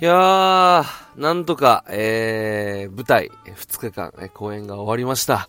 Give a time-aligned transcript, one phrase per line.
[0.00, 5.48] いやー、なんとか、えー、舞台、2日間、え公演が終わりました。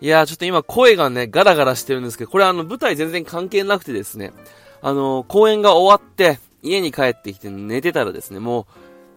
[0.00, 4.32] いやー、ちょっと今声がね、ガラガラしてるんですけど、これあの、舞台全然関係なくてですね、
[4.80, 8.66] あのー、公演が終わって、家に帰ってきて寝てたらですね、も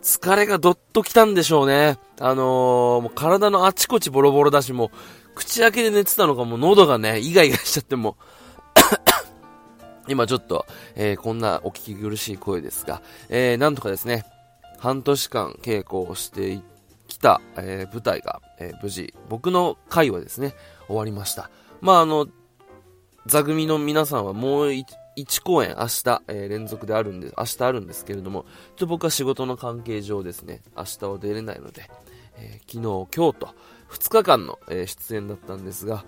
[0.01, 1.97] う、疲れがどっと来たんでしょうね。
[2.19, 4.89] あのー、もう体のあちこちボロボロだし、もう、
[5.35, 8.17] 口開けで寝てたのか、もう喉がね、イガイガしちゃっても、
[10.09, 14.25] 今ちょっと、えー、こんなお聞き苦しい声ですが、えー、なんとかですね、
[14.85, 16.61] 半年間稽古をして
[17.07, 20.53] きた、えー、舞台が、えー、無事、僕の回はですね、
[20.85, 21.49] 終わりました。
[21.81, 22.27] まあ、あの、
[23.25, 24.85] 座組の皆さんはもう1
[25.43, 31.89] 公演明日、えー、連続であるんで、明日あるんですけれども、ちょっと僕は仕事の関係上ですね、明日は出れないので、
[32.37, 33.55] えー、昨日、今日と
[33.89, 36.05] 2日間の、えー、出演だったんですが、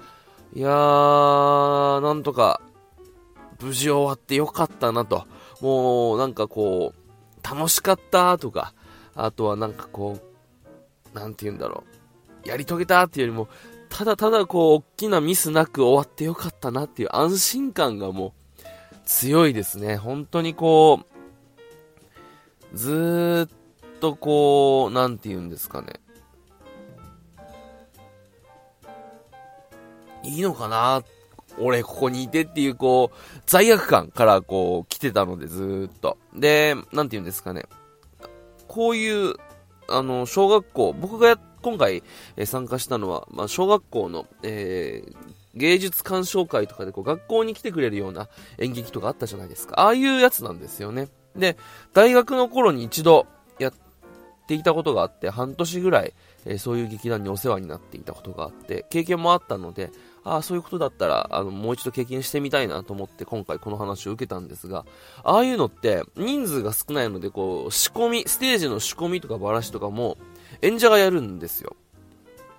[0.54, 2.62] いやー、なんとか
[3.60, 5.26] 無事終わってよかったなと。
[5.62, 7.07] もう、なんかこう、
[7.50, 8.74] 楽しかったとか、
[9.16, 10.20] あとはなんかこ
[11.14, 11.84] う、なんて言うんだろ
[12.46, 12.48] う。
[12.48, 13.48] やり遂げたっていうよりも、
[13.90, 18.68] ただただこう、大きなミスなく終わってよかったなっていう安心感がもう、
[19.06, 19.96] 強いですね。
[19.96, 21.02] 本当にこ
[22.74, 23.50] う、ずーっ
[24.00, 26.02] とこう、なんて言うんですかね。
[30.24, 31.06] いいのかなっ
[31.60, 36.18] 俺ここにいてっていうこう、罪悪感からこう来てたのでずっと。
[36.36, 37.66] で、なんて言うんですかね。
[38.68, 39.36] こういう、
[39.90, 42.04] あの、小学校、僕が今回、
[42.36, 45.16] え、参加したのは、まあ、小学校の、えー、
[45.56, 49.80] 芸術鑑賞会とかでこう学校に来てくれるような演劇とかあったじゃないですか。
[49.80, 51.08] ああいうやつなんですよね。
[51.36, 51.58] で、
[51.94, 53.26] 大学の頃に一度
[53.60, 53.74] やっ
[54.48, 56.14] ていたことがあって、半年ぐらい、
[56.46, 59.92] えー、そういう劇団にお世話になっていたことがあって、経験もあったので、
[60.28, 64.86] ああ、そういうことだったら、あの、もう一度経験してみたいなと思って今回この話を受けたんですが、
[65.24, 70.18] ああいうのって人数が少ないので、こう、仕込み、ステージの仕込みとかバラしとかも
[70.62, 71.78] 演者がやるんですよ。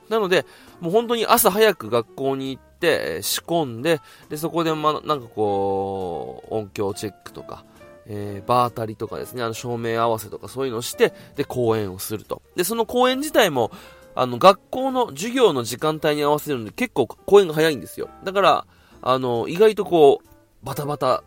[0.08, 0.46] なので、
[0.80, 4.00] もう本当に朝早く学校に行って、仕込んで、
[4.30, 7.64] で、そこでま、なんかこう、音響チェックとか、
[8.06, 12.40] えー、場当たりとかですね、あの照明合わせとかそういうのをして、で、公演をすると。
[12.56, 13.70] で、その公演自体も、
[14.18, 18.10] あの、学校の授業の時間帯に合わせるので結構公演が早いんですよ。
[18.24, 18.66] だから、
[19.00, 21.22] あの、意外とこう、バタバタ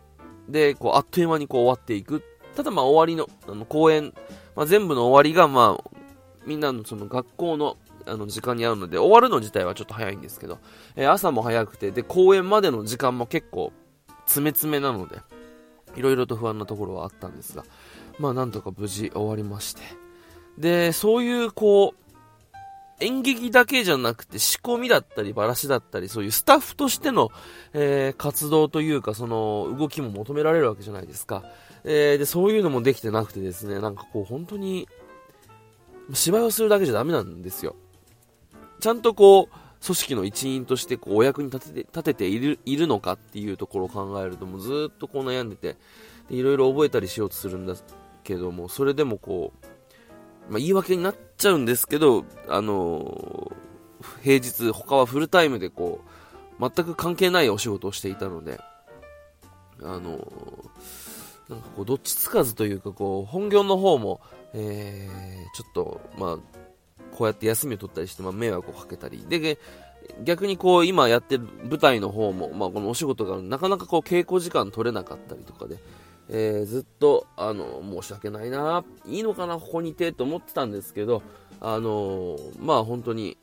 [0.46, 2.22] で、こう、あっという間にこう終わっていく。
[2.54, 4.12] ただまあ終わりの、あの、公演、
[4.54, 5.90] まあ全部の終わりがまあ、
[6.44, 10.58] みんなのその学校の、あの、時間に合うので、終わるの自体はちょっと早いんですけど、
[10.94, 13.72] えー、朝も早くて、で、公演までの時間も結構、
[14.26, 15.16] 詰め詰めなので、
[15.96, 17.64] いろいろと不安なところはあったんですが、
[18.18, 19.80] まあなんとか無事終わりまして。
[20.58, 22.01] で、そういうこう、
[23.02, 27.30] 演劇だけじゃなくて仕込みだったりバラシだったりそういうスタッフとしての、
[27.72, 31.44] えー、活動というかその動きも求められるわけじゃないですか、
[31.84, 34.88] えー、でそういうのもできてなくてですねなんかこう本当に
[36.12, 37.76] 芝居をするだけじゃダメなんですよ。
[38.80, 45.76] ちゃんとこう組織の一員としてこうお役に立てて立てているいるのかっていうところを考えるともうずっとこう悩んでて
[46.30, 47.74] いろいろ覚えたりしようとするんだ
[48.24, 49.66] けどもそれでもこう
[50.48, 56.00] まあ、言い訳になっちゃうんですけど、あのー、平日、他はフルタイムでこ
[56.60, 58.60] う、全く関係ないお仕事をしていたので、
[59.82, 64.20] あのー、なんかこう、どっちつかずというか、こう、本業の方も、
[64.54, 66.36] えー、ちょっと、まあ、
[67.16, 69.58] こうやって休みを取ったりして、まあ、迷惑をかけたり、で、
[70.24, 75.76] 逆にこう、今やってる舞台の方も、まあ、このお仕事がなかなかこう、稽古時間取れなかったりとかで、
[76.34, 81.22] えー、ずっと、あの、申し訳ないな、いいのかな、ここにいて、と思ってたんですけど、
[81.60, 83.36] あのまあ本当に、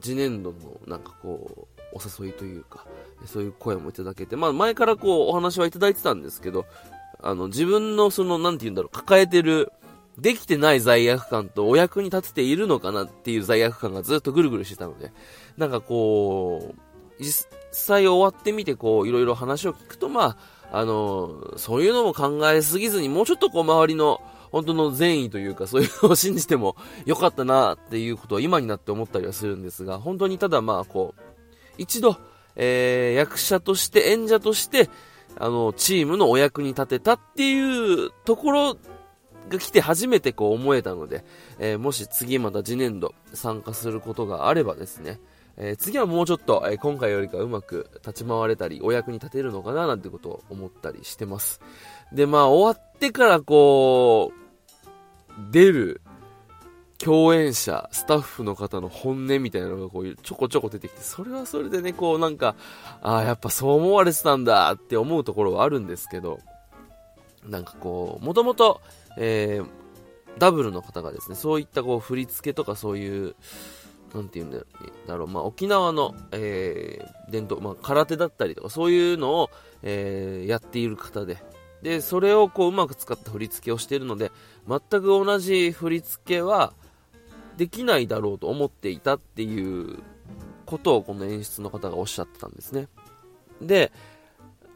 [0.00, 2.86] 次年度のなんかこう、お誘いというか、
[3.26, 6.64] そういう声もいただけて、まあ前からこう、お話はいただいてたんですけど、
[7.20, 9.72] あの、自分のその、なんて言うんだろう、抱えてる、
[10.16, 15.10] できてない罪悪感とお役に立てているのかなっていう罪悪感がずっとぐるぐるしてたので、
[15.56, 26.76] なんかこう、実際終わってみてこう、いろいろ話を聞くと、まあ、あの、そういうのも考えすぎずに、もうちょっとこう周りの、本当の善意というか、そういうのを信じても
[27.06, 31.22] よかったなっていうことは今になって思ったりはするんですが、本当にただまあこう、
[31.78, 32.16] 一度、
[32.56, 34.90] えー、役者として、演者として、
[35.36, 38.76] あの、チームのお役に立てたっていうところ
[39.48, 41.24] が来て初めてこう思えたので、
[41.58, 45.20] えー、もし次また次年度参加することがあればですね、
[45.56, 51.60] えー、次はもうちょっと、えー、今回よりかうまく立ち回れたり、お役に立てるのかななんてことを思ったりしてます。
[52.12, 54.44] で、まあ、終わってからこう、
[55.50, 56.00] 出る
[56.98, 62.54] 共演者、スタッフの方の本音みたいなのがこうちょこちょこ出てきて、それはそれでね、こうなんか、
[63.02, 66.40] ああ、やっぱそう思われてたんだって思うところはあるんですけど、
[67.44, 68.80] なんかこう、もともと、
[69.18, 69.68] えー、
[70.38, 73.34] ダブルの方がですね、そういったこう振り付けとかそういう、
[74.14, 79.50] なんていうんだろう、まあ、沖縄の、えー、伝統、まあ、空手だったりとか、そういうのを、
[79.82, 81.38] えー、やっている方で、
[81.82, 84.30] で、それをこう、うまく使った振り付けをしているので、
[84.68, 86.72] 全く同じ振り付けは、
[87.56, 89.98] できないだろうと思っていたっていう
[90.64, 92.88] ことを、この演出の方がおっしゃってたんですね。
[93.60, 93.92] で、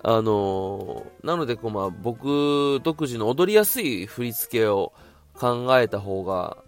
[0.03, 4.93] あのー、なのでこう、まあ、僕独自の踊りやすい振り付けを
[5.35, 6.59] 考えた方が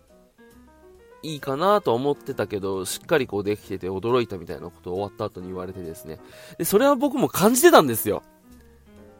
[1.22, 6.18] いいかなと思ってたけど、しっかりこうできてて驚いたみたいなことを終わった後に言われてですね。
[6.58, 8.22] で、それは僕も感じてたんですよ。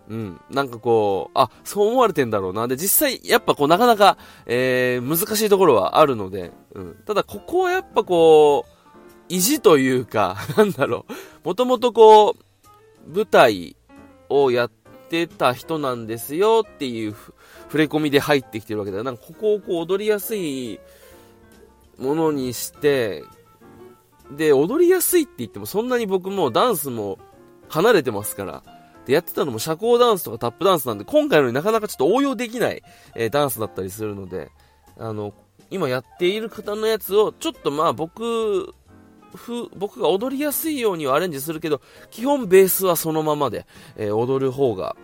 [0.09, 0.41] うん。
[0.51, 2.67] なんかこう、あ、そう思われてんだろうな。
[2.67, 6.95] で、実際、やっぱこう、なかなか、えー、難しいところはあるので、うん。
[7.07, 8.81] ただ、ここはやっぱこう、
[9.29, 11.07] 意地というか、 なんだろ
[11.45, 11.49] う。
[11.49, 12.35] もともとこう、
[13.07, 13.77] 舞台
[14.29, 14.71] をやっ
[15.09, 17.15] てた人なんですよっていう
[17.65, 20.79] 触れ込みで入ってきてるわけだなんかここをこう踊りやすい
[22.01, 23.25] ものにして、
[24.31, 27.19] で、踊りやすいって言ってもそんなに僕もダンスも
[27.69, 28.63] 離れてますから、
[29.07, 32.83] で、やってたのも社交ダンスとかタップダンスなんで、今回のようになかなかちょっと応用できない、
[33.15, 34.51] えー、ダンスだったりするので、
[34.99, 35.35] あの、
[35.71, 38.75] 今やっている方のやつを、ちょっとまあ僕、
[39.35, 41.81] ふ、僕が踊りやすいようにはアレンジするけど、
[42.11, 43.67] 基本ベースはそのままで、
[43.97, 44.97] えー、踊る方が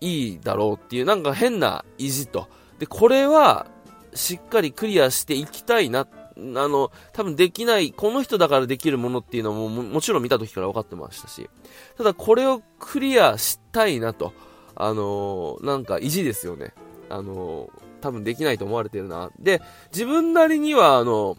[0.00, 2.48] いいだろうっていう、なんか変な意地と。
[2.78, 3.66] で、これは、
[4.14, 6.06] しっかりクリアしていきたいな。
[6.36, 11.48] あの、多分できない、この人だからできるものっていうのもももちろん見た時から分かってましたし、
[11.96, 14.32] ただこれをクリアしたいなと、
[14.74, 16.74] あのー、なんか意地ですよね。
[17.08, 17.70] あのー、
[18.00, 19.30] 多分できないと思われてるな。
[19.38, 19.62] で、
[19.92, 21.36] 自分なりには、あの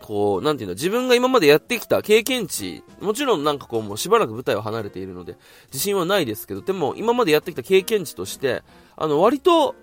[0.00, 5.36] こう、なんていうの、自分が今までやってきた経験値、もちろんなんかこう、もうしばらく舞台を離れているので、
[5.66, 8.62] 自信はないですけど、でも今までやってきた経験値として、
[8.96, 9.76] あの、割と、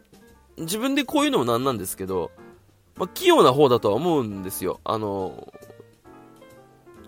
[0.58, 2.32] 自分でこういうのもなんなんですけど、
[2.96, 4.80] まあ、器用な方だとは思うんですよ。
[4.84, 5.54] あの、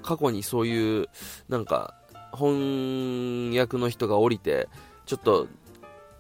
[0.04, 1.08] 過去にそういう、
[1.50, 1.96] なんか、
[2.34, 4.70] 翻訳の人が降りて、
[5.06, 5.48] ちょっと、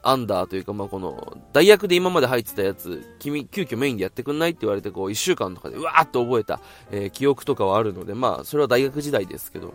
[0.01, 9.71] アンダーというか、まあ、この、代役で今まで入ってたやつ、君、急遽メインでやってくんないって言われて、こう、一週間とかで、うわーっと覚えた、えー、記憶とかはあるので、まあ、それは大学時代ですけど、っ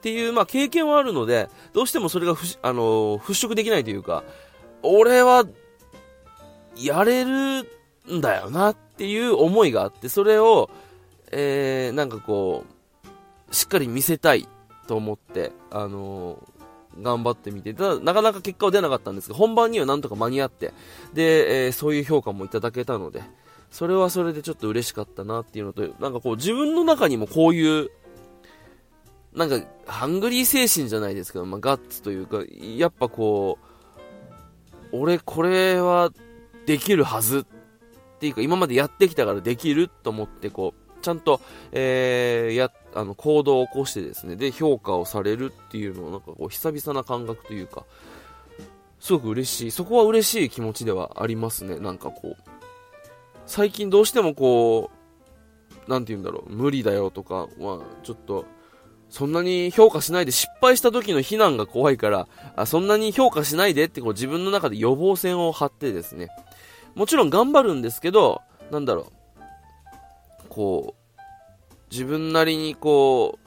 [0.00, 4.22] ていう、まあ、経験はあるので、どうしてもそれがふあのー、払拭できないというか、
[4.82, 5.44] 俺は
[6.78, 7.68] やれる
[8.10, 10.70] んだよなっていう思いがあって、それを、
[11.30, 12.64] えー、なんかこ
[13.50, 14.48] う、しっかり見せたい
[14.86, 20.72] と思って、あのー、頑張ってみて、ただ、なかなか結果は出なかったんですが、本番にはなんとか間に合って、
[21.12, 23.22] で、えー、そういう評価もいただけたので、
[23.70, 27.90] それはそれでちょっと嬉しかったなっていうのと、なんかこう、自分の中にもこういう、
[29.34, 32.38] なんか、ハングリー精神じゃないですけど、まあ、ガッツというか、
[32.76, 33.68] やっぱこう、
[34.92, 36.10] 俺これは
[36.68, 41.40] できるはずっていうか、今までやってきたからできると思って、こう、ちゃんと、
[41.72, 47.86] えー、や、あの、行動を起こしてですね、で、評価をされるっていうのを、なんかこう、久々な感覚というか、
[49.00, 49.70] すごく嬉しい。
[49.70, 51.78] そこは嬉しい気持ちではありますね。
[51.78, 52.50] なんかこう、
[53.46, 54.90] 最近どうしてもこ
[55.86, 58.44] う、なんて言うんだろう、無理だよとかは、ちょっと、
[59.08, 66.28] そんなに評価しないで失敗した時の非難が怖いから、あそんなに評価しないでってこう自分の中で予防線を張ってですね、
[66.98, 69.12] もちろん頑張るんですけど、なんだろ
[70.42, 71.20] う、こう、
[71.92, 73.38] 自分なりにこ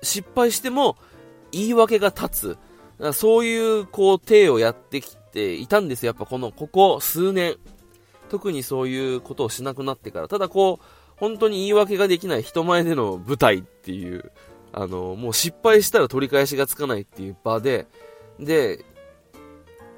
[0.00, 0.96] う、失敗しても
[1.50, 2.56] 言い訳が立
[3.00, 3.12] つ。
[3.12, 6.10] そういう、こう、体をやってきていたんですよ。
[6.10, 7.56] やっぱこの、ここ数年。
[8.28, 10.28] 特にそういうことをしなくなってから。
[10.28, 10.84] ただこう、
[11.16, 14.30] 本当に言い訳ができない人前での舞台っていう、
[14.72, 17.88] あの、もう失敗したら取り返しがつかないっていう場で、
[18.38, 18.84] で、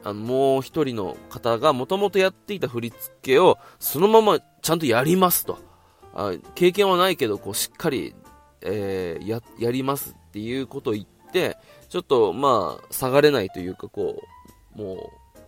[0.04, 5.58] あの、もう一人の方がもともとやっていた振り付けをそのままちゃんとやりますと。
[6.14, 8.14] あ経験はないけど、こう、しっかり、
[8.60, 11.56] えー、や、やりますっていうことを言って、
[11.88, 14.22] ちょっと、まあ、下がれないというか、こ
[14.76, 14.98] う、もう、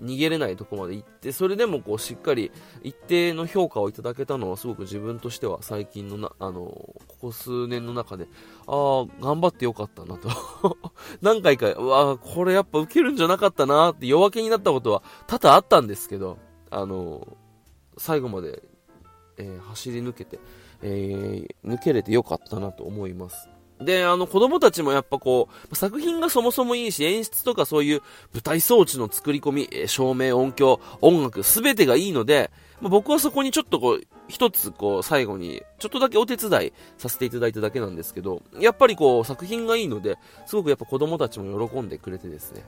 [0.01, 2.51] 逃げれないとこまで行って、それでもこうしっかり
[2.83, 8.27] 一定の評価をいただけたのはすごく自分としては最近のな、あの、ここ数年の中で、
[8.67, 10.29] ああ、頑張ってよかったなと
[11.23, 16.39] 何回か、うわこれやっぱ受けるんじゃなかったなって弱気になったことは多々あったんですけど、
[16.71, 17.37] あの、
[17.97, 18.63] 最後まで、
[19.37, 20.39] えー、走り抜けて、
[20.83, 23.49] えー、抜けれてよかったなと思います。
[23.81, 28.03] で、あの、子供たちもやっぱこう、作品がそもそもいいし、演出とかそういう
[28.33, 32.51] 舞台装置の作り込み、照明、音響、音楽、すべてがいいので、
[32.81, 42.65] ま、僕はそこにちょっとこう、一つこう、最後に、ちょっとだけお手伝いさせていただいただけなんですけど、やっぱりこう、作品がいいので、すごくやっぱ子供たちも喜んでくれてですね。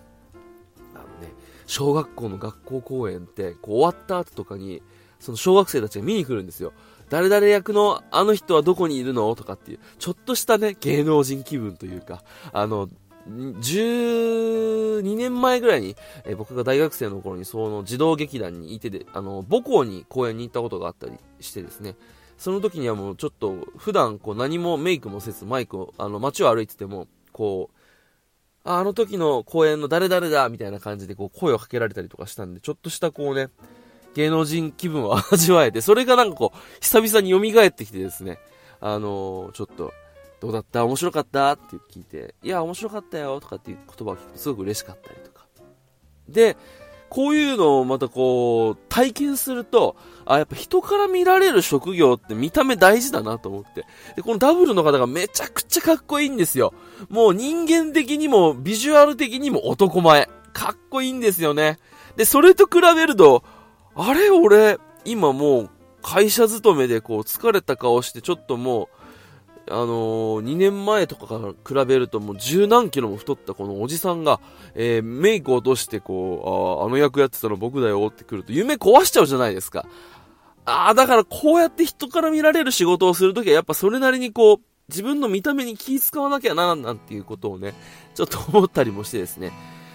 [0.95, 1.33] あのね、
[1.67, 4.83] 小学校の学校公演って、こう終わった後とかに、
[5.21, 6.73] その小学生たちが見に来るんですよ。
[7.09, 9.35] 誰々役のあの人はどこにいるの？
[9.37, 12.23] とかっていう、ちょっとしたね、芸能人気分というか、
[12.53, 12.89] あの、
[13.29, 21.97] 12年前ぐらいに、えー、僕が大学生の頃にその児童劇団にいてで、あの、母校に公演に行ったことがあったりしてですね、
[22.39, 27.77] その時にはもうちょっと普段こう何もメイクもせずマイクを、あの街を歩いてても、こう、
[28.69, 33.49] あの時の公演の誰々だみたいな感じでこう声をかけられたりとかしたんで、ちょっとしたこうね、
[34.17, 38.39] 芸能人気分を味わえて、それがなんかこう、久々に蘇ってきてですね、
[38.81, 39.93] あのー、ちょっと、
[40.41, 40.85] どうだった？
[40.85, 41.53] 面白かった？
[41.53, 45.47] って聞いて、いや、面白かったよとかっていう言葉を聞くとすごく嬉しかったりとか。
[46.29, 46.57] で、
[47.09, 53.85] こういうのをまたこう、体験すると、あ、やっぱ人から見られる職業って見た目大事だなと思って。
[54.17, 56.75] で、このダブルの方がめちゃくちゃかっこいいんですよ。
[57.09, 60.29] もう人間的にもビジュアル的にも男前。
[60.53, 61.79] かっこいいんですよね。
[62.17, 63.45] で、それと比べると、
[63.97, 65.71] あれ俺、今もう
[66.03, 68.91] 会社勤めでこう疲れた顔してちょっとも
[69.69, 71.39] う、あのー、2年前とかか
[71.75, 74.39] ら比べるともう十何キロも太ったこのおじさんが、
[74.75, 79.87] えー、メイク落としてこう、ああの役やってたの僕だよってくると夢壊しちゃうじゃないですか。
[80.67, 87.75] ああ、だからこうやって人から見られる仕事をするときはやっぱそれなりにこう、自分の見た目に気使わなきゃな、なんていうことをね、
[88.15, 89.53] ちょっと思ったりもしてですね。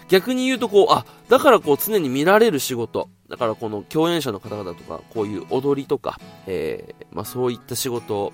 [0.10, 3.10] 逆に言うとこう、あ、だからこう常に見られる仕事。
[3.32, 8.34] だからこの共演者の方々とか、こういう踊りとか、えー、まあそういった仕事を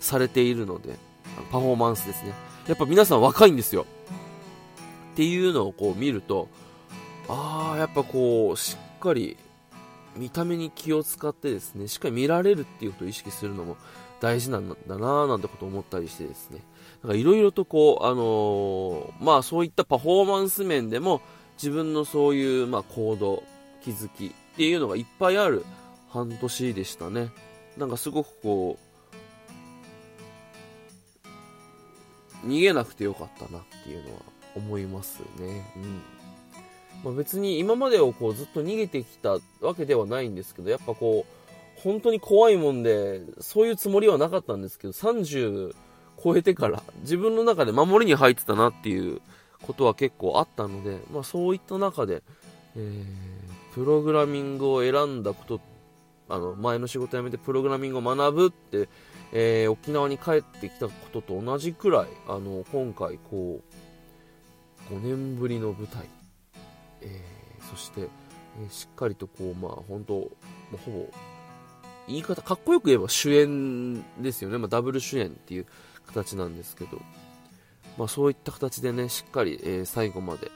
[0.00, 0.96] されているので、
[1.52, 2.32] パフォーマンスですね。
[2.66, 3.84] やっぱ皆さん若いんですよ。
[5.12, 6.48] っていうのをこう見ると、
[7.28, 9.36] ああ、やっぱこう、しっかり
[10.16, 13.76] 見た目に気を使ってですね、しっかり見られるっていうことを意識するのも
[14.20, 16.60] 大事なんだなぁなんてことを思ったりしてですね。
[17.14, 21.20] いろいろとこう、あのー、まあそういったパフォーマンス面でも
[21.56, 23.42] 自分のそういう、まあ行動、
[23.82, 25.64] 気づきっていうのがいっぱいある
[26.08, 27.30] 半年でしたね。
[27.76, 28.78] なんかすごくこ
[32.44, 34.20] う、逃げなくてよかったなっていうのは
[34.56, 35.72] 思いますね。
[35.76, 36.02] うん。
[37.04, 45.74] まあ、別に今までをこうずっと逃げてきたわけではないんですけど、やっぱこう、本当に怖いもんで、そういうつもりはなかったんですけど、30
[46.22, 49.20] 超えてから自分の中で守りに入ってたなっていう
[49.62, 52.22] ことは結構あったので、まあそういった中で、
[52.76, 53.04] えー、
[53.78, 55.60] プログラミングを選んだこと、
[56.28, 58.88] あの、前の仕事辞めてプログラミングを学ぶって、
[59.32, 63.60] えー、沖縄に帰ってきたことと同じくらい、あの、今回こ
[64.90, 66.06] う、5年ぶりの舞台、
[67.02, 68.00] えー、そして、
[68.60, 70.28] えー、しっかりとこう、まあ本当、
[70.72, 71.06] まあ、ほぼ、
[72.08, 74.58] 言い方、かっこよく言えば主演ですよね。
[74.58, 75.66] まあダブル主演っていう
[76.04, 76.98] 形なんですけど、
[77.96, 80.50] まあ、そういった形でね、しっかり、え、最後まで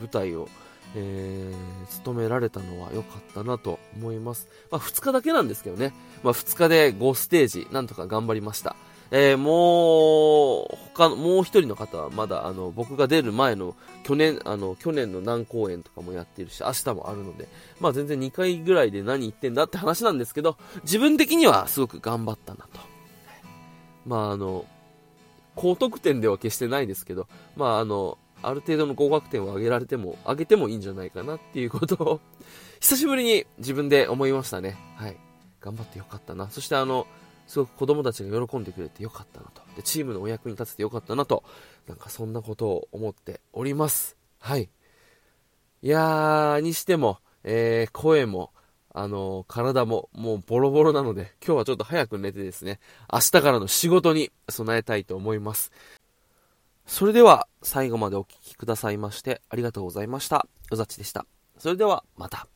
[0.00, 0.48] 舞台を、
[0.94, 4.48] えー、務められたのは良かったなと思います。
[4.70, 5.92] まあ、2日だけなんですけどね、
[6.22, 8.76] まあ、2日で5ステージ、なんとか頑張りました。
[9.10, 17.48] えー、もう、他の、もう一人の方はまだ、あの、僕が出る前の、去年、あの、去年の何公演とかもやってるし、明日もあるので、
[17.80, 22.80] まあ全然2回ぐらいで何言ってんだって話なんですけど、自分的にはすごく頑張ったなと。
[24.04, 24.66] まああの、
[25.54, 32.20] 高得点では決してないですけど、まああの、ある程度の合格点を上げられても、上げてもいいんじゃないかなっていうことを
[32.80, 34.76] 久しぶりに自分で思いましたね。
[34.96, 35.16] はい。
[35.60, 36.50] 頑張ってよかったな。
[36.50, 37.06] そしてあの、
[37.46, 39.62] すごく子供たちが喜んでくれてよかったなと。
[39.74, 41.42] で、チームのお役に立ててよかったなと。
[41.86, 44.16] なんかそんなことを思っております。
[44.38, 44.70] はい。
[45.82, 48.52] いやー、にしても、えー、声も、
[48.94, 52.80] あの、体ももうボロボロなので、今日はちょっと早く寝てですね、
[53.12, 55.72] 明日からの仕事に備えたいと思います。
[56.88, 60.48] それでは、最後までお聴きくださいまして、ありがとうございました。
[60.70, 61.26] うざちでした。
[61.58, 62.48] それでは、また。